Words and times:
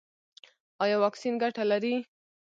ایا 0.83 0.95
واکسین 1.03 1.33
ګټه 1.43 1.63
لري؟ 1.71 1.95